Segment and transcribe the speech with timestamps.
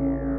[0.00, 0.38] you.